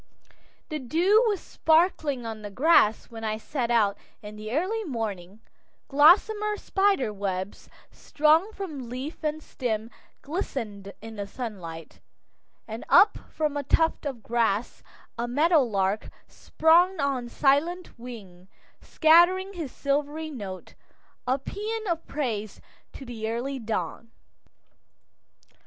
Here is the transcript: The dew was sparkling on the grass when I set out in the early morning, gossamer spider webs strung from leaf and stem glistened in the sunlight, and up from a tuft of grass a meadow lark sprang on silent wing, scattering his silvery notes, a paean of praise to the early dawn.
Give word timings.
The 0.69 0.79
dew 0.79 1.23
was 1.27 1.39
sparkling 1.39 2.25
on 2.25 2.41
the 2.41 2.49
grass 2.49 3.11
when 3.11 3.23
I 3.23 3.37
set 3.37 3.69
out 3.69 3.99
in 4.23 4.35
the 4.35 4.51
early 4.51 4.83
morning, 4.83 5.41
gossamer 5.89 6.57
spider 6.57 7.13
webs 7.13 7.69
strung 7.91 8.51
from 8.51 8.89
leaf 8.89 9.23
and 9.23 9.43
stem 9.43 9.91
glistened 10.23 10.91
in 11.03 11.17
the 11.17 11.27
sunlight, 11.27 11.99
and 12.67 12.83
up 12.89 13.19
from 13.29 13.55
a 13.55 13.61
tuft 13.61 14.07
of 14.07 14.23
grass 14.23 14.81
a 15.19 15.27
meadow 15.27 15.61
lark 15.61 16.09
sprang 16.27 16.99
on 16.99 17.29
silent 17.29 17.99
wing, 17.99 18.47
scattering 18.81 19.53
his 19.53 19.71
silvery 19.71 20.31
notes, 20.31 20.73
a 21.27 21.37
paean 21.37 21.85
of 21.87 22.07
praise 22.07 22.59
to 22.93 23.05
the 23.05 23.29
early 23.29 23.59
dawn. 23.59 24.09